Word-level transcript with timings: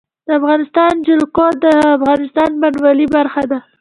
د 0.27 0.29
افغانستان 0.39 0.93
جلکو 1.07 1.45
د 1.63 1.65
افغانستان 1.97 2.49
د 2.53 2.57
بڼوالۍ 2.61 3.07
برخه 3.15 3.43
ده. 3.51 3.59